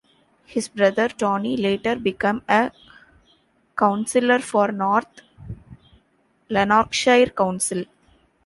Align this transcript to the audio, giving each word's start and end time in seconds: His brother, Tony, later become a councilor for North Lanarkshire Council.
His 0.47 0.67
brother, 0.67 1.09
Tony, 1.09 1.55
later 1.55 1.95
become 1.95 2.41
a 2.49 2.71
councilor 3.77 4.39
for 4.39 4.69
North 4.71 5.21
Lanarkshire 6.49 7.29
Council. 7.29 7.83